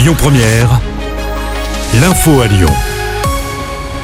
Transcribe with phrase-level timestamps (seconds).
[0.00, 0.80] Lyon Première,
[2.00, 2.70] l'info à Lyon.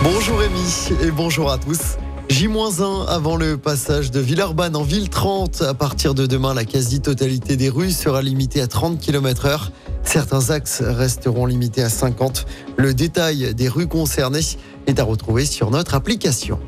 [0.02, 1.96] Bonjour Rémi et bonjour à tous.
[2.28, 5.62] J-1 avant le passage de Villeurbanne en ville 30.
[5.62, 9.72] À partir de demain, la quasi-totalité des rues sera limitée à 30 km heure.
[10.02, 12.44] Certains axes resteront limités à 50.
[12.76, 16.60] Le détail des rues concernées est à retrouver sur notre application.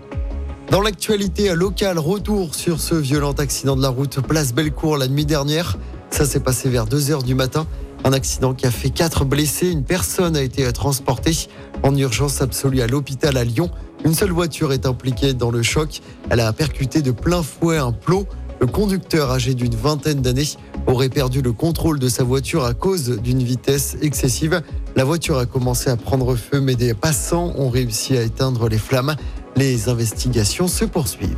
[0.70, 5.26] Dans l'actualité locale, retour sur ce violent accident de la route Place Bellecour la nuit
[5.26, 5.76] dernière.
[6.08, 7.66] Ça s'est passé vers 2h du matin.
[8.04, 9.70] Un accident qui a fait quatre blessés.
[9.70, 11.48] Une personne a été transportée
[11.82, 13.70] en urgence absolue à l'hôpital à Lyon.
[14.04, 16.00] Une seule voiture est impliquée dans le choc.
[16.30, 18.26] Elle a percuté de plein fouet un plot.
[18.60, 20.48] Le conducteur, âgé d'une vingtaine d'années,
[20.86, 24.62] aurait perdu le contrôle de sa voiture à cause d'une vitesse excessive.
[24.96, 28.78] La voiture a commencé à prendre feu, mais des passants ont réussi à éteindre les
[28.78, 29.14] flammes.
[29.56, 31.36] Les investigations se poursuivent.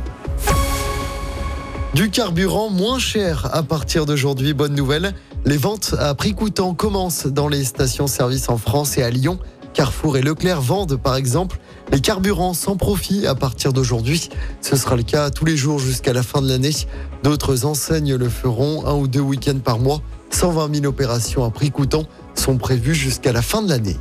[1.93, 4.53] Du carburant moins cher à partir d'aujourd'hui.
[4.53, 5.13] Bonne nouvelle.
[5.43, 9.39] Les ventes à prix coûtant commencent dans les stations-service en France et à Lyon.
[9.73, 11.57] Carrefour et Leclerc vendent par exemple
[11.91, 14.29] les carburants sans profit à partir d'aujourd'hui.
[14.61, 16.75] Ce sera le cas tous les jours jusqu'à la fin de l'année.
[17.23, 20.01] D'autres enseignes le feront un ou deux week-ends par mois.
[20.29, 23.97] 120 000 opérations à prix coûtant sont prévues jusqu'à la fin de l'année.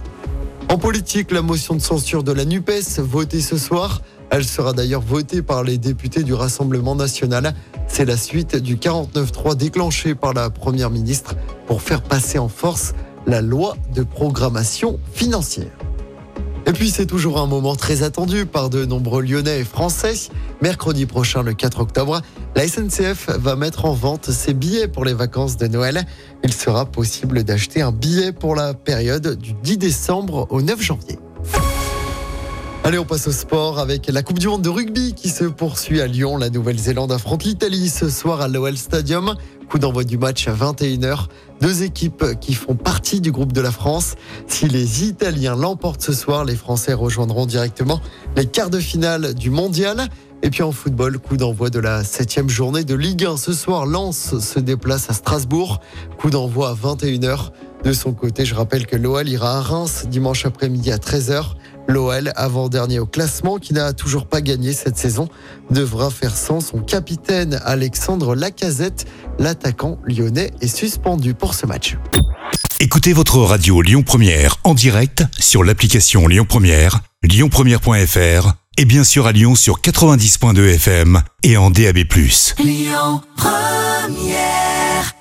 [0.69, 4.03] En politique, la motion de censure de la NUPES votée ce soir.
[4.31, 7.55] Elle sera d'ailleurs votée par les députés du Rassemblement national.
[7.93, 11.35] C'est la suite du 49-3 déclenché par la Première ministre
[11.67, 12.95] pour faire passer en force
[13.27, 15.77] la loi de programmation financière.
[16.67, 20.15] Et puis c'est toujours un moment très attendu par de nombreux Lyonnais et Français.
[20.63, 22.23] Mercredi prochain, le 4 octobre,
[22.55, 26.07] la SNCF va mettre en vente ses billets pour les vacances de Noël.
[26.45, 31.19] Il sera possible d'acheter un billet pour la période du 10 décembre au 9 janvier.
[32.83, 36.01] Allez, on passe au sport avec la Coupe du Monde de rugby qui se poursuit
[36.01, 36.39] à Lyon.
[36.39, 39.35] La Nouvelle-Zélande affronte l'Italie ce soir à l'OL Stadium.
[39.69, 41.27] Coup d'envoi du match à 21h.
[41.61, 44.15] Deux équipes qui font partie du groupe de la France.
[44.47, 48.01] Si les Italiens l'emportent ce soir, les Français rejoindront directement
[48.35, 50.09] les quarts de finale du mondial.
[50.43, 53.37] Et puis en football, coup d'envoi de la septième journée de Ligue 1.
[53.37, 55.81] Ce soir, Lens se déplace à Strasbourg.
[56.19, 57.51] Coup d'envoi à 21h.
[57.85, 61.55] De son côté, je rappelle que l'OL ira à Reims dimanche après-midi à 13h.
[61.91, 65.29] L'OL, avant-dernier au classement, qui n'a toujours pas gagné cette saison,
[65.71, 69.07] devra faire sans son capitaine Alexandre Lacazette.
[69.41, 71.97] L'attaquant lyonnais est suspendu pour ce match.
[72.79, 79.27] Écoutez votre radio Lyon Première en direct sur l'application Lyon Première, lyonpremière.fr et bien sûr
[79.27, 81.99] à Lyon sur 90.2 FM et en DAB+.
[82.59, 85.15] Lyon Première